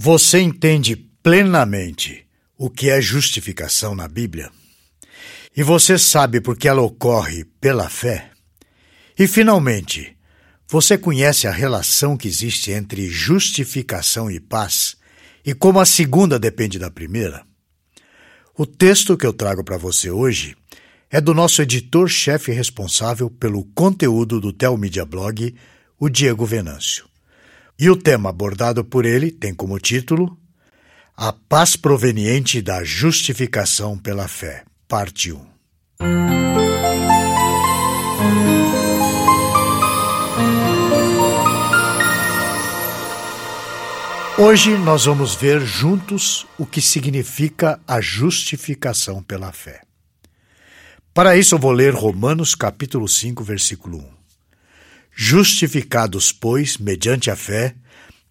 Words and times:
Você 0.00 0.38
entende 0.38 0.94
plenamente 0.94 2.24
o 2.56 2.70
que 2.70 2.88
é 2.88 3.00
justificação 3.00 3.96
na 3.96 4.06
Bíblia? 4.06 4.48
E 5.56 5.64
você 5.64 5.98
sabe 5.98 6.40
por 6.40 6.56
que 6.56 6.68
ela 6.68 6.82
ocorre 6.82 7.44
pela 7.60 7.90
fé? 7.90 8.30
E, 9.18 9.26
finalmente, 9.26 10.16
você 10.68 10.96
conhece 10.96 11.48
a 11.48 11.50
relação 11.50 12.16
que 12.16 12.28
existe 12.28 12.70
entre 12.70 13.10
justificação 13.10 14.30
e 14.30 14.38
paz 14.38 14.96
e 15.44 15.52
como 15.52 15.80
a 15.80 15.84
segunda 15.84 16.38
depende 16.38 16.78
da 16.78 16.92
primeira? 16.92 17.44
O 18.56 18.64
texto 18.64 19.16
que 19.16 19.26
eu 19.26 19.32
trago 19.32 19.64
para 19.64 19.76
você 19.76 20.12
hoje 20.12 20.56
é 21.10 21.20
do 21.20 21.34
nosso 21.34 21.60
editor-chefe 21.60 22.52
responsável 22.52 23.28
pelo 23.28 23.64
conteúdo 23.74 24.40
do 24.40 24.52
Telmídia 24.52 25.04
Blog, 25.04 25.52
o 25.98 26.08
Diego 26.08 26.46
Venâncio. 26.46 27.08
E 27.80 27.88
o 27.88 27.94
tema 27.94 28.30
abordado 28.30 28.84
por 28.84 29.06
ele 29.06 29.30
tem 29.30 29.54
como 29.54 29.78
título 29.78 30.36
A 31.16 31.32
Paz 31.32 31.76
Proveniente 31.76 32.60
da 32.60 32.82
Justificação 32.82 33.96
pela 33.96 34.26
Fé, 34.26 34.64
Parte 34.88 35.32
1. 35.32 35.46
Hoje 44.36 44.76
nós 44.76 45.04
vamos 45.04 45.36
ver 45.36 45.60
juntos 45.60 46.48
o 46.58 46.66
que 46.66 46.80
significa 46.80 47.78
a 47.86 48.00
justificação 48.00 49.22
pela 49.22 49.52
fé. 49.52 49.82
Para 51.14 51.36
isso 51.36 51.54
eu 51.54 51.60
vou 51.60 51.70
ler 51.70 51.94
Romanos 51.94 52.56
capítulo 52.56 53.06
5, 53.06 53.44
versículo 53.44 53.98
1. 53.98 54.17
Justificados, 55.20 56.30
pois, 56.30 56.78
mediante 56.78 57.28
a 57.28 57.34
fé, 57.34 57.74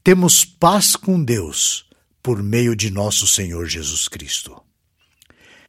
temos 0.02 0.46
paz 0.46 0.96
com 0.96 1.22
Deus 1.22 1.86
por 2.24 2.42
meio 2.42 2.78
de 2.78 2.90
nosso 2.90 3.28
Senhor 3.28 3.68
Jesus 3.68 4.08
Cristo. 4.08 4.56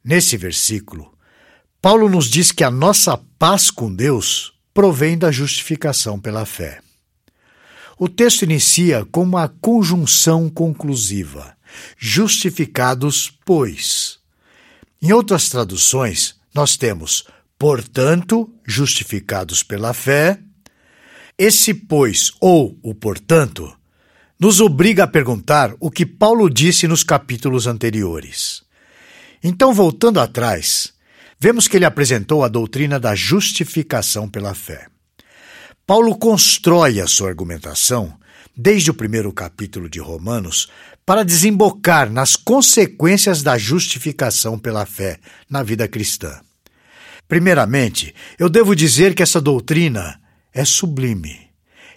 Nesse 0.01 0.37
versículo, 0.37 1.13
Paulo 1.81 2.07
nos 2.07 2.29
diz 2.29 2.53
que 2.53 2.63
a 2.63 2.71
nossa 2.71 3.17
paz 3.37 3.69
com 3.69 3.93
Deus 3.93 4.53
provém 4.73 5.17
da 5.17 5.29
justificação 5.29 6.17
pela 6.17 6.45
fé. 6.45 6.79
O 7.97 8.07
texto 8.07 8.43
inicia 8.43 9.03
com 9.03 9.23
uma 9.23 9.49
conjunção 9.49 10.49
conclusiva: 10.49 11.53
justificados, 11.97 13.29
pois. 13.43 14.19
Em 15.01 15.11
outras 15.11 15.49
traduções, 15.49 16.35
nós 16.55 16.77
temos, 16.77 17.25
portanto, 17.57 18.49
justificados 18.65 19.63
pela 19.63 19.93
fé, 19.93 20.39
esse 21.39 21.73
pois 21.73 22.33
ou 22.41 22.77
o 22.83 22.93
portanto 22.93 23.73
nos 24.37 24.59
obriga 24.59 25.05
a 25.05 25.07
perguntar 25.07 25.73
o 25.79 25.89
que 25.89 26.05
Paulo 26.05 26.49
disse 26.49 26.85
nos 26.85 27.01
capítulos 27.01 27.65
anteriores. 27.65 28.61
Então, 29.41 29.73
voltando 29.73 30.19
atrás, 30.19 30.93
vemos 31.39 31.65
que 31.65 31.77
ele 31.77 31.85
apresentou 31.85 32.43
a 32.43 32.49
doutrina 32.49 32.99
da 32.99 33.15
justificação 33.15 34.27
pela 34.27 34.53
fé. 34.53 34.87
Paulo 35.87 36.17
constrói 36.17 36.99
a 36.99 37.07
sua 37.07 37.29
argumentação 37.29 38.13
desde 38.55 38.91
o 38.91 38.93
primeiro 38.93 39.31
capítulo 39.31 39.89
de 39.89 39.99
Romanos 39.99 40.67
para 41.05 41.23
desembocar 41.23 42.11
nas 42.11 42.35
consequências 42.35 43.41
da 43.41 43.57
justificação 43.57 44.59
pela 44.59 44.85
fé 44.85 45.19
na 45.49 45.63
vida 45.63 45.87
cristã. 45.87 46.41
Primeiramente, 47.29 48.13
eu 48.37 48.49
devo 48.49 48.75
dizer 48.75 49.15
que 49.15 49.23
essa 49.23 49.39
doutrina 49.39 50.19
é 50.59 50.65
sublime. 50.65 51.49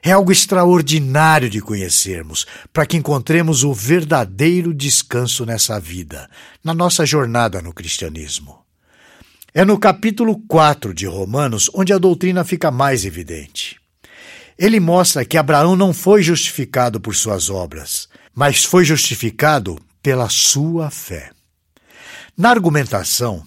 É 0.04 0.12
algo 0.12 0.30
extraordinário 0.30 1.50
de 1.50 1.60
conhecermos, 1.60 2.46
para 2.72 2.86
que 2.86 2.96
encontremos 2.96 3.64
o 3.64 3.74
verdadeiro 3.74 4.72
descanso 4.72 5.44
nessa 5.44 5.80
vida, 5.80 6.30
na 6.62 6.72
nossa 6.72 7.04
jornada 7.04 7.60
no 7.60 7.72
cristianismo. 7.72 8.64
É 9.52 9.64
no 9.64 9.78
capítulo 9.78 10.40
4 10.46 10.94
de 10.94 11.06
Romanos 11.06 11.68
onde 11.74 11.92
a 11.92 11.98
doutrina 11.98 12.44
fica 12.44 12.70
mais 12.70 13.04
evidente. 13.04 13.80
Ele 14.56 14.78
mostra 14.78 15.24
que 15.24 15.36
Abraão 15.36 15.74
não 15.74 15.92
foi 15.92 16.22
justificado 16.22 17.00
por 17.00 17.16
suas 17.16 17.50
obras, 17.50 18.08
mas 18.32 18.64
foi 18.64 18.84
justificado 18.84 19.76
pela 20.00 20.28
sua 20.28 20.88
fé. 20.88 21.30
Na 22.36 22.50
argumentação, 22.50 23.44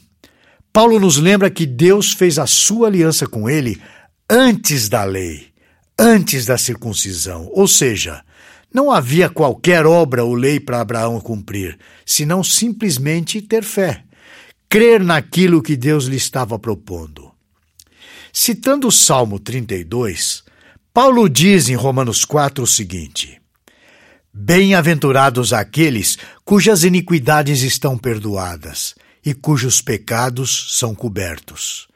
Paulo 0.73 0.99
nos 0.99 1.17
lembra 1.17 1.49
que 1.49 1.65
Deus 1.65 2.11
fez 2.11 2.37
a 2.37 2.45
sua 2.45 2.87
aliança 2.87 3.25
com 3.25 3.49
ele 3.49 3.81
antes 4.29 4.89
da 4.89 5.03
lei, 5.03 5.49
antes 5.97 6.45
da 6.45 6.57
circuncisão, 6.57 7.49
ou 7.53 7.67
seja, 7.67 8.23
não 8.73 8.91
havia 8.91 9.29
qualquer 9.29 9.85
obra 9.85 10.23
ou 10.23 10.33
lei 10.33 10.59
para 10.59 10.81
Abraão 10.81 11.19
cumprir, 11.21 11.77
senão 12.05 12.43
simplesmente 12.43 13.41
ter 13.41 13.63
fé, 13.63 14.03
crer 14.67 15.01
naquilo 15.03 15.61
que 15.61 15.77
Deus 15.77 16.05
lhe 16.05 16.17
estava 16.17 16.59
propondo. 16.59 17.31
Citando 18.33 18.87
o 18.87 18.91
Salmo 18.91 19.39
32, 19.39 20.43
Paulo 20.93 21.29
diz 21.29 21.69
em 21.69 21.75
Romanos 21.75 22.25
4 22.25 22.63
o 22.63 22.67
seguinte: 22.67 23.41
Bem-aventurados 24.33 25.53
aqueles 25.53 26.17
cujas 26.43 26.83
iniquidades 26.83 27.61
estão 27.61 27.97
perdoadas 27.97 28.93
e 29.25 29.33
cujos 29.33 29.81
pecados 29.81 30.77
são 30.77 30.93
cobertos. 30.93 31.87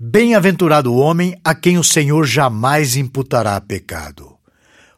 Bem-aventurado 0.00 0.92
o 0.92 0.96
homem 0.96 1.38
a 1.44 1.54
quem 1.54 1.78
o 1.78 1.84
Senhor 1.84 2.24
jamais 2.24 2.96
imputará 2.96 3.60
pecado. 3.60 4.36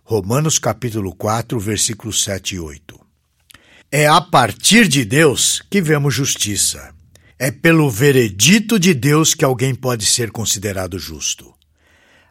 Romanos 0.03 0.59
capítulo 0.59 1.15
4, 1.15 1.59
versículos 1.61 2.23
7 2.25 2.55
e 2.55 2.61
8. 2.61 2.99
É 3.91 4.07
a 4.07 4.21
partir 4.21 4.89
de 4.89 5.05
Deus 5.05 5.63
que 5.71 5.81
vemos 5.81 6.15
justiça. 6.15 6.95
É 7.39 7.51
pelo 7.51 7.91
veredito 7.91 8.79
de 8.79 8.93
Deus 8.93 9.35
que 9.35 9.45
alguém 9.45 9.75
pode 9.75 10.05
ser 10.05 10.31
considerado 10.31 10.99
justo. 10.99 11.55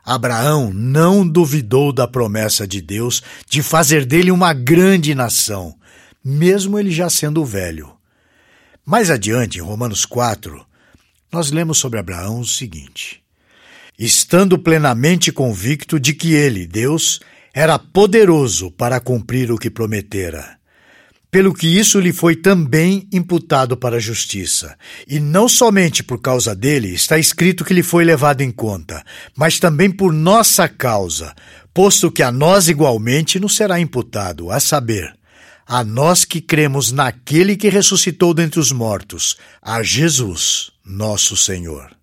Abraão 0.03 0.71
não 0.73 1.27
duvidou 1.27 1.91
da 1.91 2.07
promessa 2.07 2.67
de 2.67 2.81
Deus 2.81 3.21
de 3.49 3.61
fazer 3.61 4.05
dele 4.05 4.31
uma 4.31 4.53
grande 4.53 5.13
nação, 5.13 5.75
mesmo 6.23 6.79
ele 6.79 6.91
já 6.91 7.09
sendo 7.09 7.43
velho. 7.43 7.93
Mais 8.85 9.09
adiante, 9.09 9.57
em 9.57 9.61
Romanos 9.61 10.05
4, 10.05 10.65
nós 11.31 11.51
lemos 11.51 11.77
sobre 11.77 11.99
Abraão 11.99 12.39
o 12.39 12.45
seguinte: 12.45 13.21
Estando 13.97 14.57
plenamente 14.57 15.31
convicto 15.31 15.99
de 15.99 16.13
que 16.13 16.33
ele, 16.33 16.67
Deus, 16.67 17.19
era 17.53 17.79
poderoso 17.79 18.69
para 18.71 18.99
cumprir 18.99 19.51
o 19.51 19.57
que 19.57 19.69
prometera, 19.69 20.57
pelo 21.31 21.53
que 21.53 21.67
isso 21.67 21.99
lhe 21.99 22.13
foi 22.13 22.35
também 22.35 23.07
imputado 23.11 23.75
para 23.75 23.97
a 23.97 23.99
justiça. 23.99 24.77
E 25.07 25.19
não 25.19 25.49
somente 25.49 26.03
por 26.03 26.21
causa 26.21 26.55
dele 26.55 26.93
está 26.93 27.17
escrito 27.17 27.65
que 27.65 27.73
lhe 27.73 27.83
foi 27.83 28.05
levado 28.05 28.41
em 28.41 28.51
conta, 28.51 29.03
mas 29.35 29.59
também 29.59 29.89
por 29.89 30.13
nossa 30.13 30.69
causa, 30.69 31.33
posto 31.73 32.11
que 32.11 32.21
a 32.21 32.31
nós 32.31 32.69
igualmente 32.69 33.39
nos 33.39 33.55
será 33.55 33.79
imputado, 33.79 34.51
a 34.51 34.59
saber, 34.59 35.16
a 35.67 35.83
nós 35.83 36.23
que 36.23 36.39
cremos 36.39 36.91
naquele 36.93 37.57
que 37.57 37.67
ressuscitou 37.67 38.33
dentre 38.33 38.59
os 38.59 38.71
mortos, 38.71 39.35
a 39.61 39.83
Jesus, 39.83 40.71
nosso 40.85 41.35
Senhor, 41.35 41.93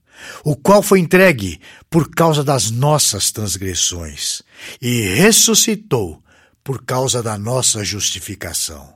o 0.45 0.55
qual 0.55 0.83
foi 0.83 1.01
entregue 1.01 1.61
por 1.89 2.11
causa 2.11 2.45
das 2.45 2.71
nossas 2.71 3.31
transgressões 3.31 4.43
e 4.83 5.03
ressuscitou 5.15 6.23
por 6.63 6.85
causa 6.85 7.23
da 7.23 7.39
nossa 7.39 7.83
justificação. 7.83 8.93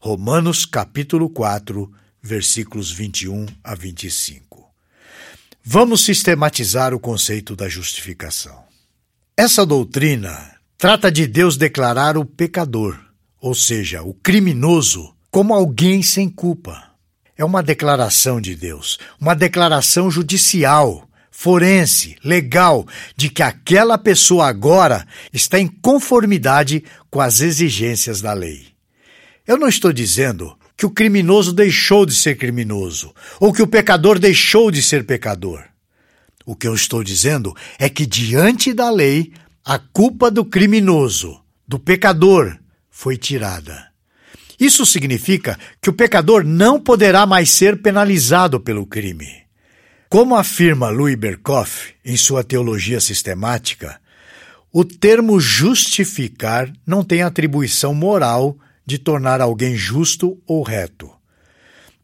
Romanos 0.00 0.64
capítulo 0.64 1.28
4, 1.28 1.90
versículos 2.22 2.90
21 2.90 3.46
a 3.62 3.74
25. 3.74 4.66
Vamos 5.62 6.02
sistematizar 6.02 6.94
o 6.94 7.00
conceito 7.00 7.54
da 7.54 7.68
justificação. 7.68 8.64
Essa 9.36 9.66
doutrina 9.66 10.56
trata 10.78 11.12
de 11.12 11.26
Deus 11.26 11.58
declarar 11.58 12.16
o 12.16 12.24
pecador 12.24 13.07
ou 13.40 13.54
seja, 13.54 14.02
o 14.02 14.12
criminoso, 14.14 15.14
como 15.30 15.54
alguém 15.54 16.02
sem 16.02 16.28
culpa. 16.28 16.84
É 17.36 17.44
uma 17.44 17.62
declaração 17.62 18.40
de 18.40 18.56
Deus, 18.56 18.98
uma 19.20 19.34
declaração 19.34 20.10
judicial, 20.10 21.08
forense, 21.30 22.16
legal, 22.24 22.84
de 23.16 23.28
que 23.30 23.42
aquela 23.42 23.96
pessoa 23.96 24.48
agora 24.48 25.06
está 25.32 25.58
em 25.58 25.68
conformidade 25.68 26.82
com 27.08 27.20
as 27.20 27.40
exigências 27.40 28.20
da 28.20 28.32
lei. 28.32 28.66
Eu 29.46 29.56
não 29.56 29.68
estou 29.68 29.92
dizendo 29.92 30.58
que 30.76 30.84
o 30.84 30.90
criminoso 30.90 31.52
deixou 31.52 32.04
de 32.04 32.14
ser 32.14 32.36
criminoso 32.36 33.14
ou 33.38 33.52
que 33.52 33.62
o 33.62 33.66
pecador 33.68 34.18
deixou 34.18 34.70
de 34.70 34.82
ser 34.82 35.04
pecador. 35.04 35.62
O 36.44 36.56
que 36.56 36.66
eu 36.66 36.74
estou 36.74 37.04
dizendo 37.04 37.54
é 37.78 37.88
que, 37.88 38.04
diante 38.04 38.72
da 38.72 38.90
lei, 38.90 39.32
a 39.64 39.78
culpa 39.78 40.30
do 40.30 40.44
criminoso, 40.44 41.40
do 41.66 41.78
pecador, 41.78 42.58
foi 42.98 43.16
tirada. 43.16 43.92
Isso 44.58 44.84
significa 44.84 45.56
que 45.80 45.88
o 45.88 45.92
pecador 45.92 46.42
não 46.42 46.80
poderá 46.80 47.24
mais 47.26 47.48
ser 47.48 47.80
penalizado 47.80 48.58
pelo 48.58 48.84
crime. 48.84 49.44
Como 50.08 50.34
afirma 50.34 50.88
Louis 50.88 51.14
Berkoff 51.14 51.94
em 52.04 52.16
sua 52.16 52.42
teologia 52.42 53.00
sistemática, 53.00 54.00
o 54.72 54.84
termo 54.84 55.38
justificar 55.38 56.72
não 56.84 57.04
tem 57.04 57.22
atribuição 57.22 57.94
moral 57.94 58.58
de 58.84 58.98
tornar 58.98 59.40
alguém 59.40 59.76
justo 59.76 60.36
ou 60.44 60.64
reto. 60.64 61.08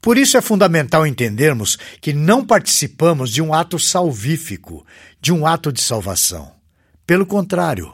Por 0.00 0.16
isso 0.16 0.36
é 0.36 0.40
fundamental 0.40 1.04
entendermos 1.04 1.76
que 2.00 2.12
não 2.12 2.46
participamos 2.46 3.32
de 3.32 3.42
um 3.42 3.52
ato 3.52 3.80
salvífico, 3.80 4.86
de 5.20 5.32
um 5.32 5.44
ato 5.44 5.72
de 5.72 5.80
salvação. 5.80 6.52
Pelo 7.04 7.26
contrário, 7.26 7.92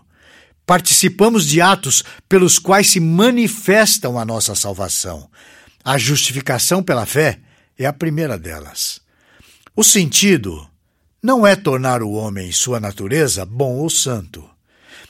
participamos 0.66 1.46
de 1.46 1.60
atos 1.60 2.04
pelos 2.28 2.58
quais 2.58 2.90
se 2.90 3.00
manifestam 3.00 4.18
a 4.18 4.24
nossa 4.24 4.54
salvação. 4.54 5.28
A 5.84 5.98
justificação 5.98 6.82
pela 6.82 7.06
fé 7.06 7.40
é 7.78 7.86
a 7.86 7.92
primeira 7.92 8.38
delas. 8.38 9.00
O 9.74 9.82
sentido 9.82 10.68
não 11.22 11.46
é 11.46 11.56
tornar 11.56 12.02
o 12.02 12.12
homem 12.12 12.48
em 12.48 12.52
sua 12.52 12.80
natureza 12.80 13.44
bom 13.44 13.76
ou 13.76 13.90
santo, 13.90 14.48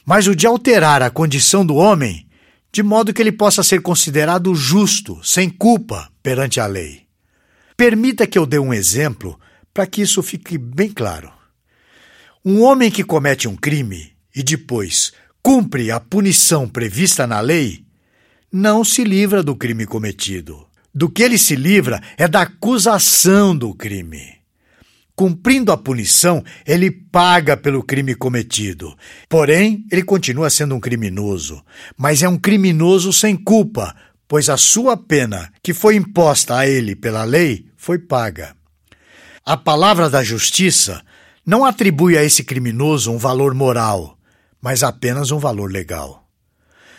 mas 0.04 0.26
o 0.26 0.34
de 0.34 0.46
alterar 0.46 1.02
a 1.02 1.10
condição 1.10 1.64
do 1.64 1.76
homem 1.76 2.26
de 2.72 2.82
modo 2.82 3.12
que 3.12 3.20
ele 3.20 3.32
possa 3.32 3.62
ser 3.62 3.82
considerado 3.82 4.54
justo, 4.54 5.20
sem 5.24 5.50
culpa, 5.50 6.08
perante 6.22 6.60
a 6.60 6.66
lei. 6.66 7.02
Permita 7.76 8.26
que 8.26 8.38
eu 8.38 8.46
dê 8.46 8.58
um 8.58 8.72
exemplo 8.72 9.38
para 9.74 9.86
que 9.86 10.02
isso 10.02 10.22
fique 10.22 10.56
bem 10.56 10.90
claro. 10.90 11.32
Um 12.44 12.62
homem 12.62 12.90
que 12.90 13.02
comete 13.02 13.48
um 13.48 13.56
crime 13.56 14.12
e 14.34 14.42
depois 14.42 15.12
cumpre 15.42 15.90
a 15.90 15.98
punição 15.98 16.68
prevista 16.68 17.26
na 17.26 17.40
lei, 17.40 17.84
não 18.52 18.84
se 18.84 19.04
livra 19.04 19.42
do 19.42 19.54
crime 19.56 19.86
cometido. 19.86 20.66
Do 20.92 21.08
que 21.08 21.22
ele 21.22 21.38
se 21.38 21.54
livra 21.54 22.02
é 22.16 22.26
da 22.26 22.42
acusação 22.42 23.56
do 23.56 23.72
crime. 23.74 24.40
Cumprindo 25.14 25.70
a 25.70 25.76
punição, 25.76 26.42
ele 26.66 26.90
paga 26.90 27.56
pelo 27.56 27.82
crime 27.82 28.14
cometido. 28.14 28.96
Porém, 29.28 29.84
ele 29.90 30.02
continua 30.02 30.48
sendo 30.50 30.74
um 30.74 30.80
criminoso, 30.80 31.62
mas 31.96 32.22
é 32.22 32.28
um 32.28 32.38
criminoso 32.38 33.12
sem 33.12 33.36
culpa, 33.36 33.94
pois 34.26 34.48
a 34.48 34.56
sua 34.56 34.96
pena, 34.96 35.52
que 35.62 35.74
foi 35.74 35.94
imposta 35.94 36.56
a 36.56 36.66
ele 36.66 36.96
pela 36.96 37.22
lei, 37.24 37.66
foi 37.76 37.98
paga. 37.98 38.56
A 39.44 39.56
palavra 39.56 40.08
da 40.08 40.24
justiça 40.24 41.02
não 41.44 41.64
atribui 41.64 42.16
a 42.16 42.24
esse 42.24 42.42
criminoso 42.42 43.12
um 43.12 43.18
valor 43.18 43.54
moral, 43.54 44.18
mas 44.60 44.82
apenas 44.82 45.30
um 45.30 45.38
valor 45.38 45.70
legal. 45.70 46.28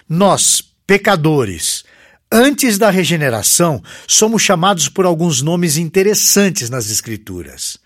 Nós, 0.07 0.61
pecadores, 0.85 1.83
antes 2.31 2.77
da 2.77 2.89
regeneração, 2.89 3.81
somos 4.07 4.41
chamados 4.41 4.89
por 4.89 5.05
alguns 5.05 5.41
nomes 5.41 5.77
interessantes 5.77 6.69
nas 6.69 6.89
Escrituras. 6.89 7.77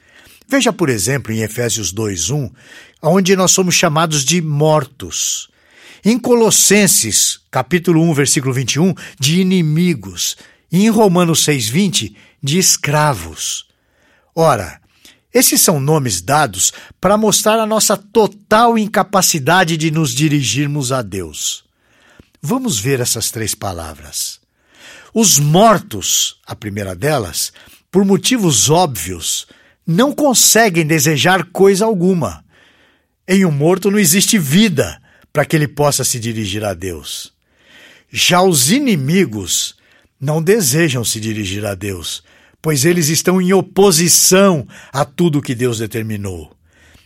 Veja, 0.47 0.71
por 0.71 0.89
exemplo, 0.89 1.33
em 1.33 1.41
Efésios 1.41 1.91
2:1, 1.91 2.51
onde 3.01 3.35
nós 3.35 3.51
somos 3.51 3.75
chamados 3.75 4.23
de 4.23 4.41
mortos. 4.41 5.49
Em 6.03 6.19
Colossenses, 6.19 7.39
capítulo 7.49 8.01
1, 8.03 8.13
versículo 8.13 8.53
21, 8.53 8.93
de 9.19 9.41
inimigos. 9.41 10.37
E 10.71 10.85
em 10.85 10.89
Romanos 10.89 11.43
6:20, 11.43 12.15
de 12.41 12.59
escravos. 12.59 13.65
Ora, 14.35 14.79
esses 15.35 15.59
são 15.59 15.81
nomes 15.81 16.21
dados 16.21 16.71
para 17.01 17.17
mostrar 17.17 17.59
a 17.59 17.65
nossa 17.65 17.97
total 17.97 18.77
incapacidade 18.77 19.75
de 19.75 19.91
nos 19.91 20.11
dirigirmos 20.11 20.93
a 20.93 21.01
Deus. 21.01 21.65
Vamos 22.41 22.79
ver 22.79 23.01
essas 23.01 23.29
três 23.31 23.53
palavras. 23.53 24.39
Os 25.13 25.37
mortos, 25.37 26.37
a 26.47 26.55
primeira 26.55 26.95
delas, 26.95 27.51
por 27.91 28.05
motivos 28.05 28.69
óbvios, 28.69 29.45
não 29.85 30.13
conseguem 30.13 30.87
desejar 30.87 31.43
coisa 31.51 31.83
alguma. 31.83 32.45
Em 33.27 33.43
um 33.43 33.51
morto 33.51 33.91
não 33.91 33.99
existe 33.99 34.39
vida 34.39 35.01
para 35.33 35.43
que 35.43 35.57
ele 35.57 35.67
possa 35.67 36.05
se 36.05 36.17
dirigir 36.17 36.63
a 36.63 36.73
Deus. 36.73 37.33
Já 38.09 38.41
os 38.41 38.71
inimigos 38.71 39.75
não 40.17 40.41
desejam 40.41 41.03
se 41.03 41.19
dirigir 41.19 41.65
a 41.65 41.75
Deus, 41.75 42.23
pois 42.65 42.83
eles 42.83 43.09
estão 43.09 43.39
em 43.39 43.53
oposição 43.53 44.67
a 44.91 45.05
tudo 45.05 45.39
que 45.39 45.53
Deus 45.53 45.77
determinou. 45.77 46.51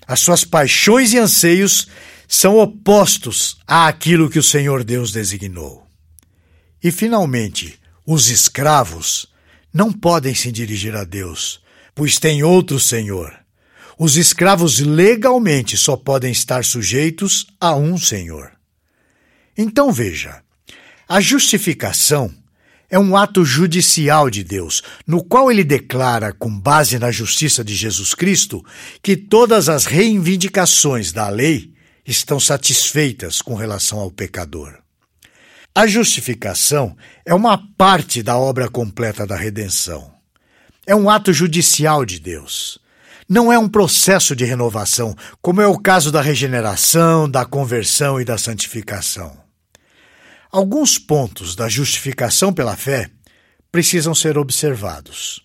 As 0.08 0.22
suas 0.22 0.46
paixões 0.46 1.12
e 1.12 1.18
anseios 1.18 1.90
são 2.30 2.58
opostos 2.58 3.58
àquilo 3.68 4.30
que 4.30 4.40
o 4.40 4.44
Senhor 4.44 4.86
Deus 4.86 5.12
designou. 5.12 5.86
E, 6.82 6.94
finalmente, 6.94 7.78
os 8.08 8.30
escravos 8.30 9.28
não 9.74 9.92
podem 9.92 10.34
se 10.34 10.50
dirigir 10.50 10.96
a 10.96 11.04
Deus, 11.04 11.60
pois 11.94 12.18
tem 12.18 12.42
outro 12.42 12.80
senhor. 12.80 13.38
Os 13.98 14.16
escravos 14.16 14.80
legalmente 14.80 15.76
só 15.76 15.98
podem 15.98 16.32
estar 16.32 16.64
sujeitos 16.64 17.48
a 17.60 17.76
um 17.76 17.98
senhor. 17.98 18.54
Então 19.58 19.92
veja, 19.92 20.42
a 21.06 21.20
justificação 21.20 22.34
é 22.90 22.98
um 22.98 23.16
ato 23.16 23.46
judicial 23.46 24.30
de 24.30 24.44
Deus, 24.44 24.82
no 25.06 25.24
qual 25.24 25.52
ele 25.52 25.64
declara, 25.64 26.34
com 26.34 26.50
base 26.50 26.98
na 26.98 27.12
justiça 27.12 27.64
de 27.64 27.76
Jesus 27.76 28.14
Cristo, 28.16 28.66
que 29.04 29.16
todas 29.16 29.70
as 29.70 29.86
reivindicações 29.86 31.12
da 31.12 31.30
lei 31.30 31.72
estão 32.06 32.40
satisfeitas 32.40 33.42
com 33.42 33.54
relação 33.54 34.00
ao 34.00 34.10
pecador. 34.10 34.80
A 35.76 35.86
justificação 35.86 36.98
é 37.24 37.34
uma 37.34 37.58
parte 37.78 38.24
da 38.24 38.38
obra 38.38 38.68
completa 38.68 39.26
da 39.26 39.36
redenção. 39.36 40.12
É 40.86 40.96
um 40.96 41.10
ato 41.10 41.32
judicial 41.32 42.04
de 42.04 42.20
Deus. 42.20 42.80
Não 43.30 43.54
é 43.54 43.60
um 43.60 43.70
processo 43.70 44.36
de 44.36 44.44
renovação, 44.44 45.16
como 45.40 45.62
é 45.62 45.68
o 45.68 45.78
caso 45.78 46.12
da 46.12 46.20
regeneração, 46.20 47.30
da 47.30 47.46
conversão 47.46 48.20
e 48.20 48.26
da 48.26 48.40
santificação. 48.40 49.49
Alguns 50.52 50.98
pontos 50.98 51.56
da 51.56 51.70
justificação 51.70 52.52
pela 52.54 52.76
fé 52.76 53.10
precisam 53.72 54.16
ser 54.16 54.38
observados. 54.38 55.42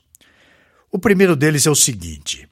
O 0.91 0.99
primeiro 0.99 1.37
deles 1.37 1.67
é 1.67 1.71
o 1.71 1.75
seguinte: 1.75 2.49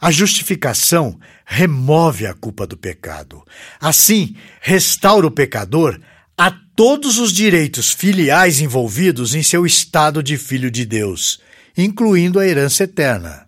a 0.00 0.10
justificação 0.10 1.18
remove 1.44 2.26
a 2.26 2.34
culpa 2.34 2.66
do 2.66 2.76
pecado. 2.76 3.42
Assim, 3.80 4.36
restaura 4.60 5.26
o 5.26 5.30
pecador 5.30 6.00
a 6.36 6.50
todos 6.50 7.18
os 7.18 7.32
direitos 7.32 7.90
filiais 7.90 8.60
envolvidos 8.60 9.34
em 9.34 9.42
seu 9.42 9.66
estado 9.66 10.22
de 10.22 10.36
filho 10.38 10.70
de 10.70 10.86
Deus 10.86 11.40
incluindo 11.76 12.38
a 12.38 12.46
herança 12.46 12.84
eterna. 12.84 13.46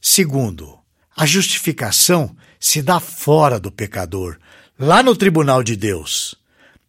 Segundo, 0.00 0.78
a 1.16 1.26
justificação 1.26 2.36
se 2.58 2.82
dá 2.82 3.00
fora 3.00 3.58
do 3.58 3.70
pecador, 3.70 4.38
lá 4.78 5.02
no 5.02 5.16
tribunal 5.16 5.62
de 5.62 5.76
Deus. 5.76 6.34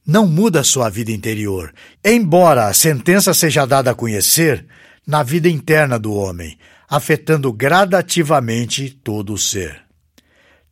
Não 0.08 0.26
muda 0.26 0.64
sua 0.64 0.90
vida 0.90 1.12
interior, 1.12 1.74
embora 2.04 2.68
a 2.68 2.74
sentença 2.74 3.34
seja 3.34 3.66
dada 3.66 3.92
a 3.92 3.94
conhecer 3.94 4.66
na 5.06 5.22
vida 5.22 5.50
interna 5.50 6.00
do 6.00 6.14
homem, 6.14 6.58
afetando 6.90 7.52
gradativamente 7.52 8.90
todo 8.90 9.34
o 9.34 9.38
ser. 9.38 9.82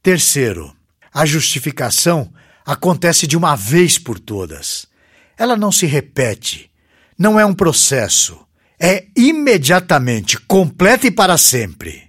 Terceiro, 0.02 0.74
a 1.14 1.26
justificação 1.26 2.34
acontece 2.66 3.28
de 3.28 3.36
uma 3.36 3.56
vez 3.56 3.98
por 3.98 4.18
todas. 4.18 4.88
Ela 5.38 5.58
não 5.58 5.72
se 5.72 5.86
repete, 5.86 6.72
não 7.18 7.38
é 7.38 7.46
um 7.46 7.54
processo 7.54 8.46
é 8.80 9.06
imediatamente, 9.16 10.38
completa 10.38 11.08
e 11.08 11.12
para 11.12 11.38
sempre. 11.38 12.04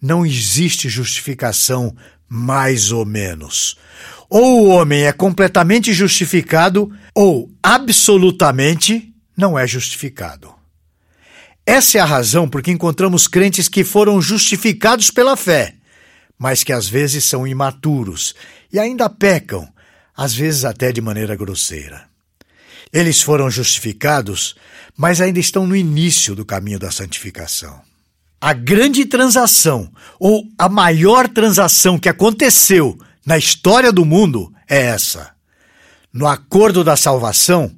Não 0.00 0.26
existe 0.26 0.88
justificação 0.88 1.96
mais 2.28 2.90
ou 2.90 3.04
menos. 3.04 3.78
Ou 4.34 4.62
o 4.62 4.68
homem 4.68 5.02
é 5.02 5.12
completamente 5.12 5.92
justificado, 5.92 6.90
ou 7.14 7.50
absolutamente 7.62 9.12
não 9.36 9.58
é 9.58 9.66
justificado. 9.66 10.54
Essa 11.66 11.98
é 11.98 12.00
a 12.00 12.06
razão 12.06 12.48
por 12.48 12.62
que 12.62 12.70
encontramos 12.70 13.28
crentes 13.28 13.68
que 13.68 13.84
foram 13.84 14.22
justificados 14.22 15.10
pela 15.10 15.36
fé, 15.36 15.74
mas 16.38 16.64
que 16.64 16.72
às 16.72 16.88
vezes 16.88 17.26
são 17.26 17.46
imaturos 17.46 18.34
e 18.72 18.78
ainda 18.78 19.10
pecam, 19.10 19.68
às 20.16 20.32
vezes 20.32 20.64
até 20.64 20.90
de 20.92 21.02
maneira 21.02 21.36
grosseira. 21.36 22.08
Eles 22.90 23.20
foram 23.20 23.50
justificados, 23.50 24.56
mas 24.96 25.20
ainda 25.20 25.40
estão 25.40 25.66
no 25.66 25.76
início 25.76 26.34
do 26.34 26.46
caminho 26.46 26.78
da 26.78 26.90
santificação. 26.90 27.82
A 28.40 28.54
grande 28.54 29.04
transação, 29.04 29.92
ou 30.18 30.46
a 30.56 30.70
maior 30.70 31.28
transação 31.28 31.98
que 31.98 32.08
aconteceu 32.08 32.98
na 33.24 33.38
história 33.38 33.92
do 33.92 34.04
mundo 34.04 34.52
é 34.68 34.86
essa. 34.86 35.32
No 36.12 36.26
acordo 36.26 36.82
da 36.84 36.96
salvação, 36.96 37.74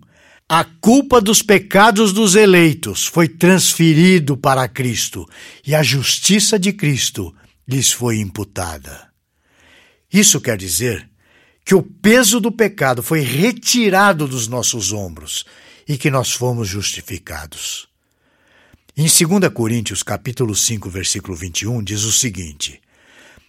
a 0.48 0.64
culpa 0.64 1.20
dos 1.20 1.42
pecados 1.42 2.12
dos 2.12 2.34
eleitos 2.34 3.06
foi 3.06 3.28
transferido 3.28 4.36
para 4.36 4.68
Cristo 4.68 5.28
e 5.66 5.74
a 5.74 5.82
justiça 5.82 6.58
de 6.58 6.72
Cristo 6.72 7.34
lhes 7.66 7.92
foi 7.92 8.18
imputada. 8.18 9.08
Isso 10.12 10.40
quer 10.40 10.56
dizer 10.56 11.08
que 11.64 11.74
o 11.74 11.82
peso 11.82 12.40
do 12.40 12.52
pecado 12.52 13.02
foi 13.02 13.20
retirado 13.20 14.28
dos 14.28 14.46
nossos 14.46 14.92
ombros 14.92 15.44
e 15.88 15.96
que 15.96 16.10
nós 16.10 16.32
fomos 16.32 16.68
justificados. 16.68 17.88
Em 18.96 19.04
2 19.04 19.52
Coríntios, 19.52 20.02
capítulo 20.02 20.54
5, 20.54 20.88
versículo 20.90 21.36
21, 21.36 21.82
diz 21.82 22.04
o 22.04 22.12
seguinte: 22.12 22.80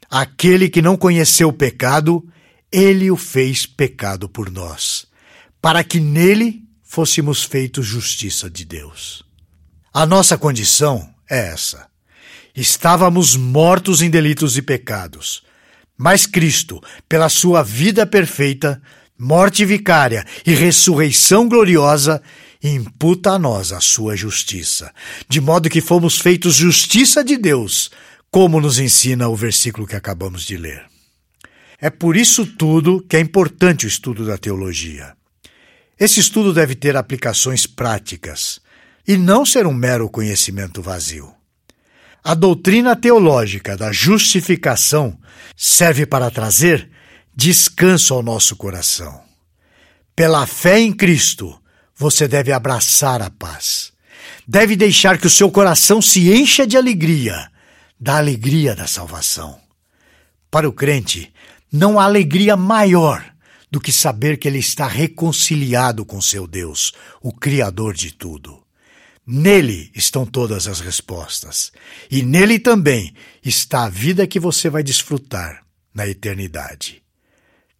Aquele 0.09 0.69
que 0.69 0.81
não 0.81 0.95
conheceu 0.95 1.49
o 1.49 1.53
pecado, 1.53 2.27
ele 2.71 3.09
o 3.09 3.17
fez 3.17 3.65
pecado 3.65 4.27
por 4.29 4.51
nós, 4.51 5.07
para 5.61 5.83
que 5.83 5.99
nele 5.99 6.63
fôssemos 6.83 7.43
feitos 7.43 7.85
justiça 7.85 8.49
de 8.49 8.65
Deus. 8.65 9.23
A 9.93 10.05
nossa 10.05 10.37
condição 10.37 11.09
é 11.29 11.47
essa. 11.47 11.87
Estávamos 12.55 13.35
mortos 13.35 14.01
em 14.01 14.09
delitos 14.09 14.57
e 14.57 14.61
pecados, 14.61 15.43
mas 15.97 16.25
Cristo, 16.25 16.81
pela 17.07 17.29
sua 17.29 17.63
vida 17.63 18.05
perfeita, 18.05 18.81
morte 19.17 19.65
vicária 19.65 20.25
e 20.45 20.53
ressurreição 20.53 21.47
gloriosa, 21.47 22.21
imputa 22.61 23.31
a 23.31 23.39
nós 23.39 23.71
a 23.71 23.79
sua 23.79 24.15
justiça, 24.15 24.93
de 25.29 25.39
modo 25.39 25.69
que 25.69 25.81
fomos 25.81 26.19
feitos 26.19 26.55
justiça 26.55 27.23
de 27.23 27.37
Deus, 27.37 27.91
como 28.35 28.59
nos 28.59 28.79
ensina 28.79 29.29
o 29.29 29.35
versículo 29.35 29.87
que 29.87 29.95
acabamos 29.95 30.43
de 30.43 30.57
ler. 30.57 30.83
É 31.79 31.89
por 31.89 32.17
isso 32.17 32.45
tudo 32.45 33.01
que 33.01 33.15
é 33.15 33.19
importante 33.21 33.85
o 33.85 33.87
estudo 33.87 34.25
da 34.25 34.37
teologia. 34.37 35.15
Esse 35.97 36.19
estudo 36.19 36.53
deve 36.53 36.75
ter 36.75 36.97
aplicações 36.97 37.65
práticas 37.65 38.59
e 39.07 39.15
não 39.15 39.45
ser 39.45 39.65
um 39.65 39.73
mero 39.73 40.09
conhecimento 40.09 40.81
vazio. 40.81 41.33
A 42.21 42.33
doutrina 42.33 42.93
teológica 42.93 43.77
da 43.77 43.93
justificação 43.93 45.17
serve 45.55 46.05
para 46.05 46.29
trazer 46.29 46.89
descanso 47.33 48.13
ao 48.13 48.21
nosso 48.21 48.57
coração. 48.57 49.21
Pela 50.13 50.45
fé 50.45 50.77
em 50.77 50.91
Cristo, 50.91 51.57
você 51.95 52.27
deve 52.27 52.51
abraçar 52.51 53.21
a 53.21 53.29
paz. 53.29 53.93
Deve 54.45 54.75
deixar 54.75 55.17
que 55.17 55.27
o 55.27 55.29
seu 55.29 55.49
coração 55.49 56.01
se 56.01 56.33
encha 56.33 56.67
de 56.67 56.75
alegria, 56.75 57.49
da 58.05 58.17
alegria 58.17 58.75
da 58.75 58.85
salvação. 58.85 59.59
Para 60.51 60.69
o 60.69 60.71
crente, 60.71 61.33
não 61.71 61.99
há 61.99 62.03
alegria 62.03 62.55
maior 62.55 63.33
do 63.71 63.81
que 63.81 63.91
saber 63.91 64.37
que 64.37 64.47
ele 64.47 64.59
está 64.59 64.85
reconciliado 64.85 66.05
com 66.05 66.21
seu 66.21 66.45
Deus, 66.45 66.93
o 67.19 67.33
Criador 67.33 67.95
de 67.95 68.13
tudo. 68.13 68.63
Nele 69.25 69.89
estão 69.95 70.23
todas 70.23 70.67
as 70.67 70.81
respostas, 70.81 71.71
e 72.11 72.21
nele 72.21 72.59
também 72.59 73.11
está 73.43 73.85
a 73.85 73.89
vida 73.89 74.27
que 74.27 74.39
você 74.39 74.69
vai 74.69 74.83
desfrutar 74.83 75.65
na 75.91 76.07
eternidade. 76.07 77.01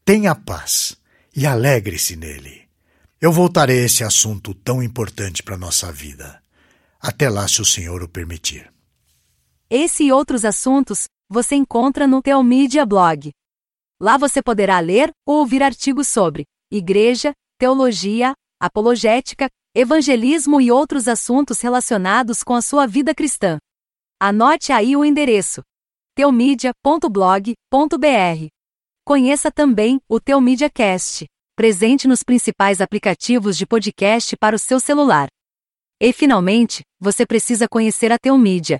Tenha 0.04 0.34
paz 0.34 0.98
e 1.36 1.46
alegre-se 1.46 2.16
nele. 2.16 2.64
Eu 3.22 3.32
voltarei 3.32 3.82
a 3.82 3.86
esse 3.86 4.04
assunto 4.04 4.56
tão 4.56 4.82
importante 4.82 5.44
para 5.44 5.54
a 5.54 5.60
nossa 5.60 5.92
vida. 5.92 6.42
Até 7.00 7.30
lá, 7.30 7.48
se 7.48 7.62
o 7.62 7.66
Senhor 7.66 8.02
o 8.02 8.10
permitir. 8.10 8.74
Esse 9.70 10.04
e 10.04 10.12
outros 10.12 10.46
assuntos 10.46 11.08
você 11.28 11.56
encontra 11.56 12.06
no 12.06 12.22
Teomídia 12.22 12.86
Blog. 12.86 13.32
Lá 14.00 14.16
você 14.16 14.42
poderá 14.42 14.80
ler 14.80 15.10
ou 15.26 15.40
ouvir 15.40 15.64
artigos 15.64 16.08
sobre 16.08 16.46
igreja, 16.72 17.34
teologia, 17.58 18.34
apologética, 18.62 19.50
evangelismo 19.74 20.62
e 20.62 20.72
outros 20.72 21.08
assuntos 21.08 21.62
relacionados 21.62 22.44
com 22.44 22.54
a 22.54 22.62
sua 22.62 22.86
vida 22.86 23.16
cristã. 23.16 23.58
Anote 24.22 24.72
aí 24.72 24.96
o 24.96 25.04
endereço: 25.04 25.64
teomídia.blog.br. 26.16 28.48
Conheça 29.04 29.52
também 29.52 30.00
o 30.08 30.20
Teomídia 30.20 30.70
Cast, 30.70 31.26
presente 31.56 32.08
nos 32.08 32.22
principais 32.22 32.82
aplicativos 32.82 33.58
de 33.58 33.66
podcast 33.66 34.38
para 34.38 34.56
o 34.56 34.60
seu 34.60 34.80
celular. 34.80 35.28
E 36.00 36.14
finalmente, 36.14 36.84
você 37.00 37.26
precisa 37.26 37.68
conhecer 37.68 38.12
a 38.12 38.20
Teomídia, 38.20 38.80